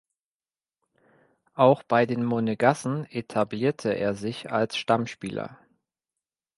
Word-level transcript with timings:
Auch 1.53 1.83
bei 1.83 2.07
den 2.07 2.25
Monegassen 2.25 3.05
etablierte 3.11 3.89
er 3.93 4.15
sich 4.15 4.51
als 4.51 4.75
Stammspieler. 4.75 5.59